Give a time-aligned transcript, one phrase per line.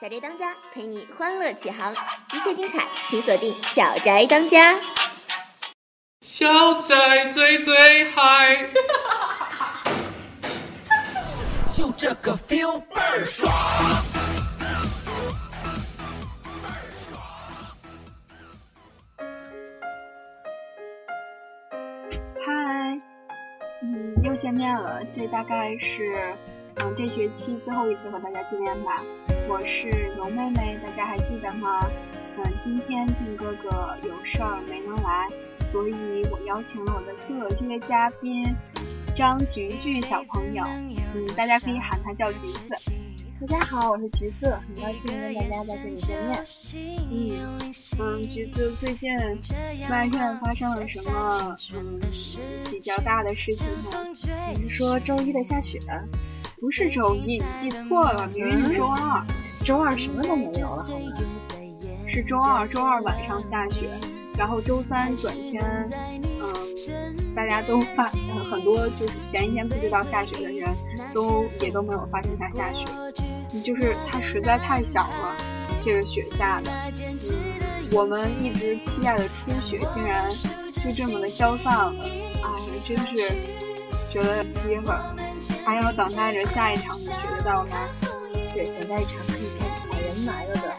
[0.00, 1.94] 小宅当家陪你欢乐启航，
[2.32, 4.74] 一切精彩请锁定小宅当家。
[6.20, 8.66] 小宅最最嗨，
[11.72, 13.52] 就这个 feel 倍儿爽。
[22.44, 23.00] 嗨，
[23.80, 25.04] 嗯，又见面了。
[25.12, 26.36] 这大概是，
[26.76, 29.02] 嗯，这学期最后一次和大家见面吧。
[29.48, 31.88] 我是龙妹妹，大家还记得吗？
[32.36, 35.28] 嗯，今天静哥哥有事儿没能来，
[35.70, 38.52] 所以我邀请了我的特约嘉宾
[39.16, 40.64] 张菊菊小朋友。
[40.66, 42.68] 嗯，大家可以喊她叫橘子。
[43.46, 46.44] 大家好，我是橘子，很高兴跟大家在这里见面。
[47.10, 49.10] 嗯嗯，橘子最近
[49.90, 52.00] 外院发生了什么嗯
[52.70, 54.04] 比较大的事情呢？
[54.54, 55.78] 你是说周一的下雪？
[56.60, 59.24] 不是周一，你记错了，明明是周二。
[59.64, 61.06] 周二什么都没有了，好吗？
[62.06, 63.88] 是周二，周二晚上下雪，
[64.36, 65.62] 然后周三转天，
[66.40, 68.04] 嗯，大家都发
[68.50, 70.68] 很多就是前一天不知道下雪的人
[71.14, 72.86] 都也都没有发现它下雪，
[73.62, 75.34] 就是它实在太小了，
[75.82, 76.70] 这个雪下的，
[77.10, 80.30] 嗯，我们一直期待的初雪竟然
[80.72, 82.50] 就这么的消散了，哎，
[82.84, 83.32] 真是
[84.14, 85.02] 觉得稀罕，
[85.66, 87.88] 还要等待着下一场雪的到来，
[88.54, 90.72] 对，等待一场可以看老人来了的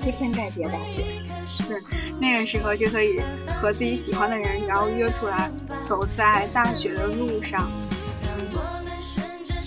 [0.00, 1.22] 铺天盖地的大雪。
[1.46, 1.80] 是
[2.20, 3.22] 那个时候就可以
[3.62, 5.48] 和自己喜欢的人，然后约出来
[5.88, 7.70] 走在大雪的路上。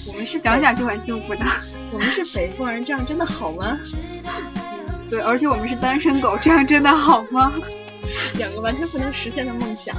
[0.09, 1.45] 我们是想想就很幸福的。
[1.93, 3.79] 我们是北方人，这样真的好吗？
[5.09, 7.53] 对，而且我们是单身狗，这样真的好吗？
[8.33, 9.95] 两个完全不能实现的梦想。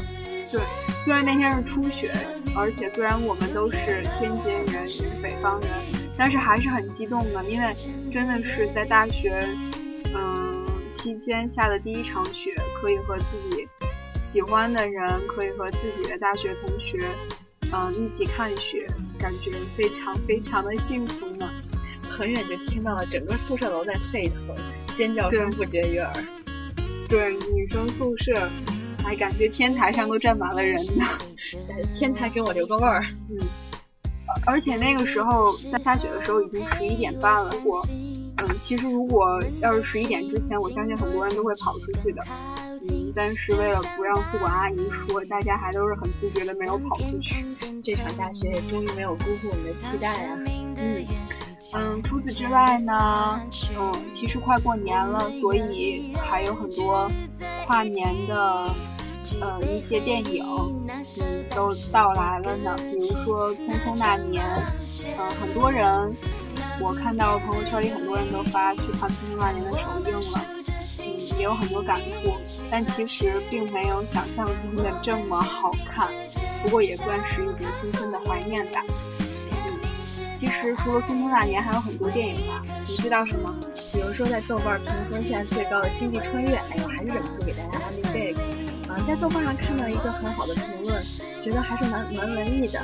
[0.53, 0.61] 对，
[1.03, 2.13] 虽然那天是初雪，
[2.57, 5.71] 而且虽然我们都是天津人，也是北方人，
[6.19, 7.75] 但是还是很激动的，因为
[8.11, 9.47] 真的是在大学，
[10.15, 13.69] 嗯，期间下的第一场雪，可以和自己
[14.19, 16.99] 喜欢的人，可以和自己的大学同学，
[17.73, 18.87] 嗯，一起看雪，
[19.19, 21.49] 感觉非常非常的幸福呢。
[22.09, 24.55] 很远就听到了整个宿舍楼在沸腾，
[24.97, 26.13] 尖叫声不绝于耳。
[27.09, 28.49] 对，女生宿舍，
[29.03, 31.07] 还感觉天台上都站满了人呢。
[31.95, 33.05] 天台给我留个味儿。
[33.29, 33.39] 嗯，
[34.47, 37.51] 而且那个时候在下雪的时候已经十一点半了。
[37.65, 37.85] 我，
[38.39, 42.23] 嗯，其实如果要是十一点之前，我相信很多人都会跑出去的。
[42.91, 47.45] 嗯，但是为了不让宿管阿姨说，大家还都是很自觉的没有跑出去。
[47.83, 50.39] 这场大雪也终于没有辜负我们的期待啊。
[50.77, 51.07] 嗯
[51.73, 53.41] 嗯，除此之外呢，
[53.79, 57.09] 嗯，其实快过年了，所以还有很多
[57.67, 58.67] 跨年的。
[59.41, 60.45] 呃，一些电影，
[60.89, 62.77] 嗯，都到来了呢。
[62.79, 64.45] 比如说《匆匆那年》，
[65.19, 66.15] 嗯，很多人，
[66.81, 70.45] 我看到朋友圈里很多人都发去看《匆匆那年》的首映了，
[71.01, 72.33] 嗯，也有很多感触。
[72.71, 76.09] 但其实并没有想象中的这么好看，
[76.63, 78.83] 不过也算是一种青春的怀念吧。
[79.51, 79.79] 嗯，
[80.37, 82.63] 其实除了《匆匆那年》，还有很多电影吧。
[82.89, 83.55] 你知道什么？
[83.93, 88.70] 比如说在豆瓣评分现在最高的《星际穿越》，哎呦，还是忍不住给大家安利这个。
[88.91, 91.01] 啊，在豆瓣上看到一个很好的评论，
[91.41, 92.83] 觉得还是蛮蛮文艺的。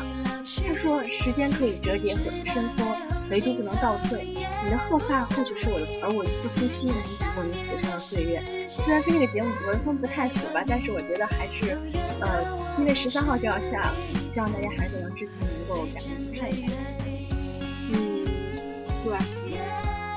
[0.64, 2.84] 他说：“时间可以折叠和伸缩，
[3.28, 4.24] 唯独不能倒退。
[4.64, 8.40] 你的鹤发或许是我的，而我一次呼吸能抵过你此生的岁月。”
[8.70, 11.76] 虽然跟这个节目文风不太符吧，但是我觉得还是，
[12.20, 12.44] 呃，
[12.78, 13.92] 因为十三号就要下了，
[14.30, 16.70] 希望大家还是能之前能够赶紧去看一看。
[17.90, 18.24] 嗯，
[19.04, 19.18] 对。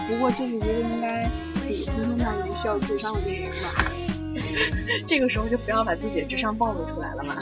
[0.07, 1.27] 不过这是一个应该
[1.67, 3.91] 比《匆匆那年》需要智商的电影吧。
[5.08, 7.36] 这个时候就不要把自己的智商暴露出来了嘛。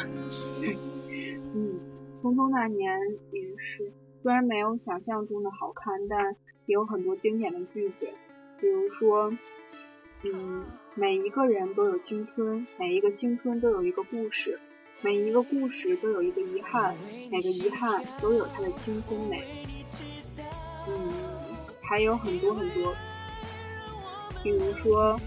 [1.54, 1.80] 嗯，
[2.16, 3.00] 匆匆那年
[3.32, 3.92] 也是，
[4.22, 6.36] 虽然没有想象中的好看，但
[6.66, 8.08] 也有很多经典的句子，
[8.60, 9.32] 比如说，
[10.24, 14.60] 嗯，每一个人都有青春，每一个青春都有一个故事，
[15.02, 16.96] 每一个故事都有一个遗憾，
[17.32, 19.44] 每个遗憾都有它的青春美。
[20.88, 21.12] 嗯，
[21.82, 22.94] 还有很多很多，
[24.44, 25.20] 比如说。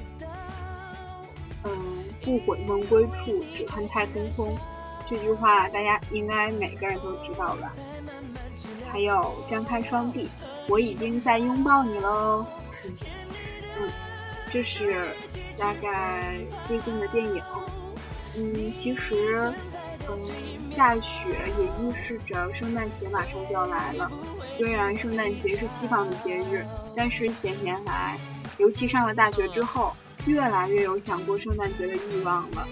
[1.65, 4.53] 嗯，不悔梦归处，只恨太匆匆。
[5.09, 7.73] 这句话大家应该每个人都知道吧？
[8.91, 10.29] 还有张开双臂，
[10.69, 12.47] 我已经在拥抱你喽。
[13.79, 13.89] 嗯，
[14.53, 15.09] 这是
[15.59, 17.43] 大概最近的电影。
[18.37, 19.53] 嗯，其实，
[20.09, 21.29] 嗯，下雪
[21.59, 24.11] 也预示着圣诞节马上就要来了。
[24.57, 26.65] 虽然圣诞节是西方的节日，
[26.95, 28.17] 但是些年来，
[28.59, 29.93] 尤其上了大学之后。
[30.27, 32.67] 越来越有想过圣诞节的欲望了。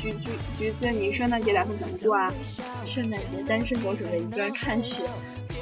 [0.00, 2.32] 橘橘橘子，你圣诞节打算怎么过啊？
[2.86, 5.02] 圣诞节单身狗准备一个人看雪。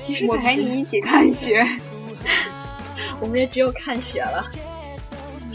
[0.00, 1.66] 其实我陪你一起看雪。
[3.20, 4.46] 我们也只有看雪了。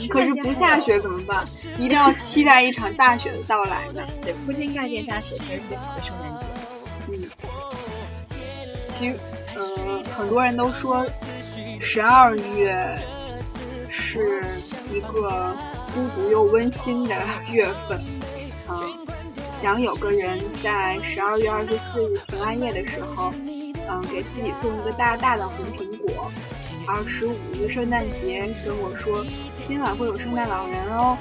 [0.09, 1.45] 可是不下雪怎么办？
[1.77, 4.01] 一定要期待一场大雪的到来呢。
[4.23, 6.45] 对，铺天盖地下雪才是最好的圣诞节。
[7.11, 7.29] 嗯，
[8.87, 9.15] 其实，
[9.55, 11.05] 呃，很多人都说
[11.79, 12.97] 十二月
[13.89, 14.41] 是
[14.91, 15.55] 一个
[15.93, 17.15] 孤独又温馨的
[17.49, 18.01] 月份。
[18.69, 18.75] 嗯，
[19.51, 23.31] 想有个人在十二月二十四日平安夜的时候，
[23.89, 26.31] 嗯，给自己送一个大大的红苹果。
[26.87, 29.25] 二十五日圣诞节跟我说，
[29.63, 31.17] 今晚会有圣诞老人哦。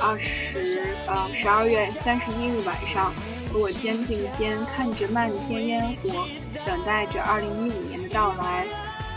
[0.00, 3.12] 二十呃十二月三十一日晚上，
[3.52, 6.26] 和我肩并肩看着漫天烟火，
[6.64, 8.66] 等待着二零一五年的到来。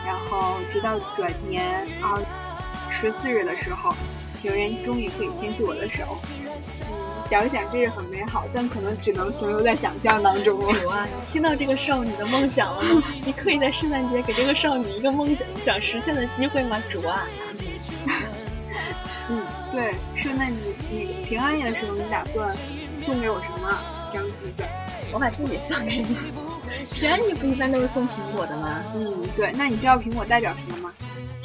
[0.04, 2.18] 然后直到转年二
[3.02, 3.92] 十四日的时候，
[4.36, 6.04] 情人终于可以牵起我的手。
[6.82, 10.80] 嗯，想想这是很美好，但可能只能停留在想象当中了。
[10.80, 13.04] 主啊，你听到这个少女的梦想了吗？
[13.26, 16.80] 你可以在圣诞节给这个少女一个梦想想实现的机会吗？
[16.92, 17.26] 主啊！
[19.30, 20.58] 嗯，对，圣诞节
[20.92, 22.56] 那个平安夜的时候，你打算
[23.04, 23.80] 送给我什么？
[24.14, 24.64] 张橘子，
[25.12, 26.16] 我把自己送给你。
[26.94, 28.84] 平安夜不一般都是送苹果的吗？
[28.94, 29.52] 嗯，对。
[29.54, 30.94] 那你知道苹果代表什么吗？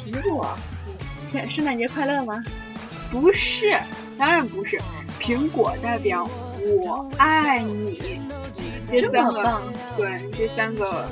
[0.05, 0.55] 苹果。
[1.33, 2.43] 嗯，圣诞节快乐吗？
[3.11, 3.79] 不是，
[4.17, 4.79] 当然不是。
[5.19, 6.29] 苹果代表
[6.61, 8.21] 我爱你。
[8.89, 9.61] 这三个，
[9.97, 11.07] 对，这三个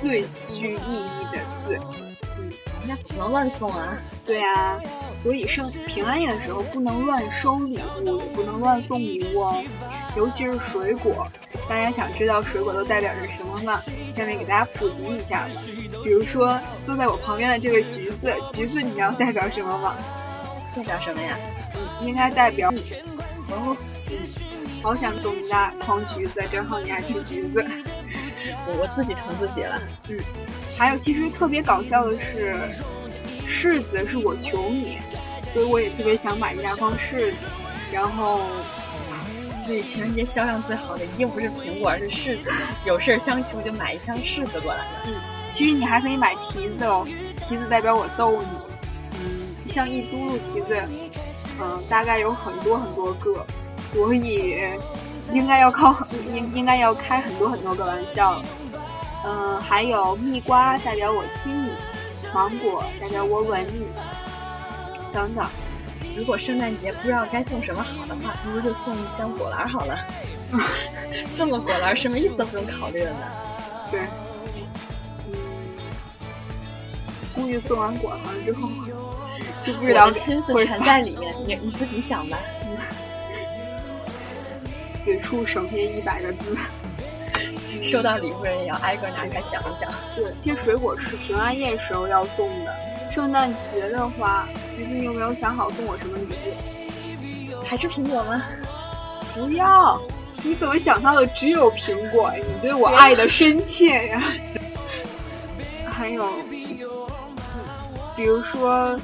[0.00, 0.22] 最
[0.54, 1.78] 具意义的字。
[2.38, 2.52] 嗯，
[2.86, 3.96] 那不能乱送啊。
[4.26, 4.78] 对啊。
[5.22, 9.64] 所以圣平安夜的时候不能乱收礼物，也不能乱送礼物哦，
[10.16, 11.26] 尤其是水果。
[11.68, 13.80] 大家想知道水果都代表着什么吗？
[14.12, 15.50] 下面给大家普及一下吧。
[16.02, 19.96] 比如说坐在我旁边的这位橘子，橘子你知道代表什么吗？
[20.74, 21.36] 代表什么呀？
[21.74, 22.80] 嗯，应该代表你。
[23.50, 23.76] 哦，
[24.10, 24.18] 嗯，
[24.82, 27.64] 好想送你家筐橘子，正好你爱吃橘子。
[28.66, 29.80] 我 我自己疼自己了。
[30.08, 30.18] 嗯，
[30.76, 32.54] 还有其实特别搞笑的是。
[33.48, 34.98] 柿子是我求你，
[35.54, 37.36] 所以我也特别想买一大筐柿子。
[37.90, 38.42] 然后，
[39.64, 42.50] 所以情人节销量最好的一定不是苹果，而是柿子。
[42.84, 45.02] 有事相求就买一箱柿子过来了。
[45.06, 45.14] 嗯，
[45.52, 47.06] 其实你还可以买提子哦，
[47.38, 48.46] 提子代表我逗你。
[49.20, 50.82] 嗯，像一嘟噜提子，
[51.60, 53.44] 嗯，大概有很多很多个，
[53.92, 54.56] 所以
[55.32, 55.96] 应该要靠
[56.34, 58.42] 应应该要开很多很多个玩笑。
[59.24, 61.70] 嗯，还有蜜瓜代表我亲你。
[62.34, 63.86] 芒果代表我吻你，
[65.14, 65.46] 等等。
[66.14, 69.96] 如果圣诞节不知道该送什么好的话，不如就送一箱果篮好了。
[71.36, 73.18] 送个果篮，什么意思都不用考虑了呢？
[73.90, 74.00] 对。
[77.60, 78.68] 送完果子之后，
[79.64, 81.32] 就不知道心思全在里面。
[81.46, 82.36] 你你自己想吧。
[85.04, 86.56] 此处省下一百个字。
[87.82, 89.88] 收到礼物人也要挨个拿开想一想。
[90.16, 92.74] 对，这些水果是平安夜时候要送的。
[93.10, 97.62] 圣诞节的话，最近有没有想好送我什么礼物？
[97.64, 98.42] 还是苹果吗？
[99.34, 100.00] 不要！
[100.42, 102.32] 你怎么想到的只有苹果？
[102.36, 104.22] 你对我爱的深切呀！
[105.88, 106.32] 还有，
[108.18, 108.98] 比如说，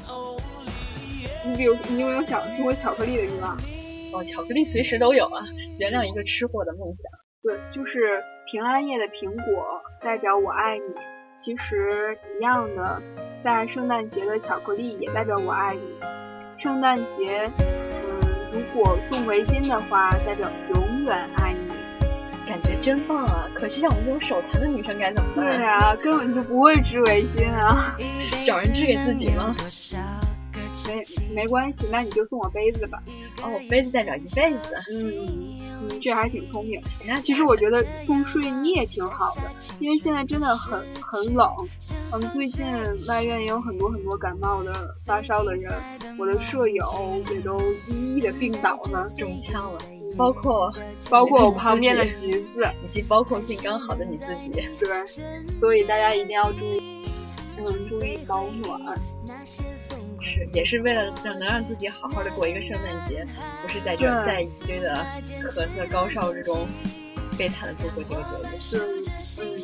[1.45, 3.57] 你比如你有没有想送我巧克力的欲望？
[4.11, 5.41] 哦，巧克力随时都有啊！
[5.79, 7.09] 原谅一个吃货的梦想。
[7.41, 8.21] 对，就是
[8.51, 10.83] 平安夜的苹果代表我爱你。
[11.37, 13.01] 其实一样的，
[13.41, 15.81] 在圣诞节的巧克力也代表我爱你。
[16.57, 18.19] 圣诞节，嗯，
[18.51, 21.73] 如果送围巾的话，代表永远爱你。
[22.47, 23.49] 感觉真棒啊！
[23.55, 25.45] 可惜像我们这种手残的女生该怎么办？
[25.45, 27.97] 对啊，根本就不会织围巾啊，
[28.45, 29.55] 找人治给自己吗？
[30.87, 33.01] 没没关系，那你就送我杯子吧。
[33.41, 34.75] 哦，杯子代表一辈子。
[34.93, 35.55] 嗯。
[35.81, 36.81] 嗯，这还挺聪明。
[37.21, 39.41] 其实我觉得送睡衣也挺好的，
[39.79, 41.49] 因为现在真的很很冷。
[42.13, 42.65] 嗯，最近
[43.07, 44.73] 外院也有很多很多感冒的、
[45.05, 45.73] 发烧的人，
[46.17, 46.83] 我的舍友
[47.29, 49.79] 也都一一的病倒了，中枪了。
[50.17, 50.69] 包括
[51.09, 54.49] 包括我旁边的橘子，以及包括病刚好的你自己。
[54.79, 55.05] 对，
[55.59, 57.05] 所以大家一定要注意，
[57.57, 58.79] 嗯，注意保暖。
[60.21, 63.25] 是，也是为了让能让自己好好的过一个圣诞节，
[63.61, 65.05] 不是在这在一堆的
[65.43, 66.67] 咳嗽高烧之中
[67.37, 68.23] 悲惨的度过这个
[68.57, 69.03] 节日。
[69.21, 69.57] 是，嗯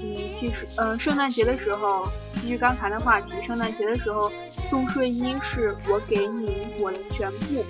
[0.00, 2.08] 嗯，其实，嗯，圣诞节的时候，
[2.40, 4.32] 继续刚才的话题，圣诞节的时候
[4.70, 7.64] 送睡衣是我给你我的全部。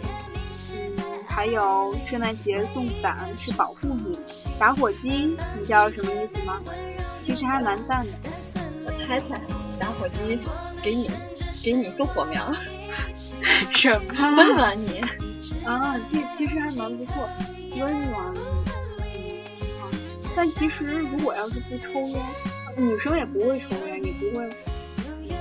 [0.73, 4.19] 嗯，还有圣诞节送伞是保护你。
[4.59, 6.61] 打火机，你知道什么意思吗？
[7.25, 8.13] 其实还蛮赞的。
[8.85, 9.58] 我猜猜，打
[9.99, 10.39] 火机
[10.83, 11.11] 给你。
[11.61, 12.55] 给你送火苗，
[13.75, 15.01] 什么温暖你
[15.67, 15.99] 啊？
[16.09, 17.29] 这其实还蛮不错，
[17.77, 19.41] 温暖你。
[20.37, 22.23] 但其实如果要是不抽烟，
[22.77, 24.49] 女生也不会抽烟，也不会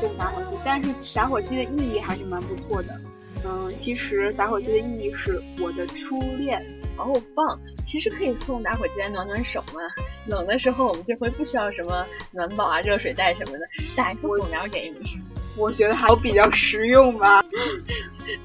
[0.01, 2.99] 送打火机，但是打火机的意义还是蛮不错的。
[3.45, 6.65] 嗯，其实打火机的意义是我的初恋。
[6.97, 7.59] 哦，棒！
[7.85, 9.81] 其实可以送打火机来暖暖手嘛。
[10.27, 15.17] 冷的时候我们这回不需要什么暖宝啊、热水袋什么的，打一次火苗给你。
[15.55, 17.41] 我觉得还比较实用吧。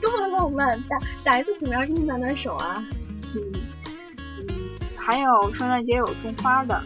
[0.01, 0.81] 多么浪漫！
[0.83, 2.85] 打打一次火苗给你暖暖手啊。
[3.35, 3.53] 嗯
[4.39, 4.49] 嗯，
[4.97, 6.83] 还有圣诞节有送花的，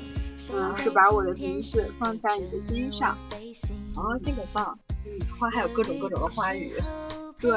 [0.52, 3.16] 嗯，是把我的名字放在你的心上。
[3.94, 4.78] 哦，这个棒。
[5.04, 6.72] 嗯，花还有各种各种的花语。
[7.38, 7.52] 对，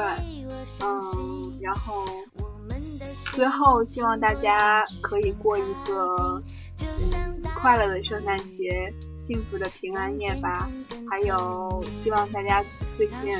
[0.82, 2.04] 嗯，然后
[3.32, 6.42] 最后希望大家可以过一个
[6.80, 10.68] 嗯快乐的圣诞节，幸福的平安夜吧。
[11.10, 13.32] 还有希望大家最近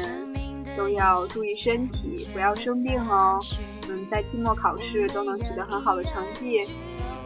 [0.76, 3.40] 都要注意身体，不要生病哦。
[3.88, 6.70] 嗯，在期末考试都能取得很好的成绩。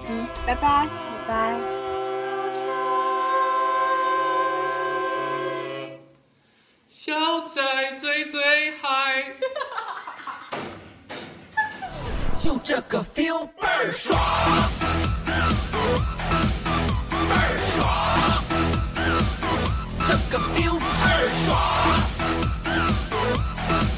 [0.09, 0.87] 嗯，拜拜，
[1.27, 1.61] 拜拜。
[6.89, 7.61] 小仔
[7.97, 9.04] 最最嗨，
[12.45, 14.21] 就这个 feel 倍儿爽，
[15.25, 15.33] 倍
[17.33, 17.89] 儿爽，
[20.07, 21.57] 这个 feel 倍儿爽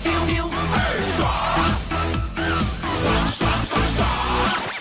[0.04, 1.26] ，feel feel 倍儿爽，
[3.02, 3.98] 爽爽爽爽。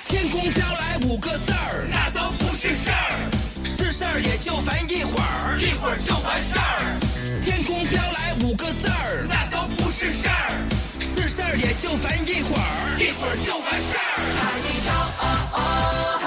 [0.05, 3.17] 天空飘来五个字儿，那都不是事儿，
[3.63, 6.99] 是事儿也就烦一会儿，一会儿就完事儿。
[7.41, 10.51] 天空飘来五个字儿，那都不是事儿，
[11.35, 13.99] 事儿也就烦一会儿，一会儿就完事儿。
[14.39, 14.55] 嗨
[14.87, 16.24] 哟哦哦。